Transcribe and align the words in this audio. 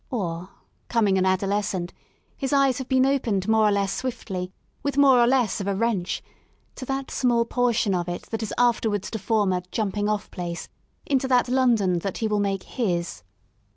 Or, 0.09 0.49
coming 0.87 1.19
an 1.19 1.27
adolescent, 1.27 1.93
his 2.35 2.51
eyes 2.51 2.79
have 2.79 2.89
been 2.89 3.05
opened 3.05 3.47
more 3.47 3.67
or 3.67 3.71
less 3.71 3.93
swiftly, 3.93 4.51
with 4.81 4.97
more 4.97 5.19
or 5.19 5.27
less 5.27 5.61
of 5.61 5.67
a 5.67 5.75
wrench, 5.75 6.23
to 6.73 6.85
that 6.85 7.11
small 7.11 7.45
portion 7.45 7.93
of 7.93 8.09
it 8.09 8.23
that 8.31 8.41
is 8.41 8.51
afterwards 8.57 9.11
to 9.11 9.19
form 9.19 9.53
a 9.53 9.61
^* 9.61 9.71
jump 9.71 9.95
ing 9.97 10.09
off 10.09 10.31
place" 10.31 10.69
into 11.05 11.27
that 11.27 11.47
London 11.49 11.99
that 11.99 12.15
hewill 12.17 12.39
make 12.41 12.63
his." 12.63 13.21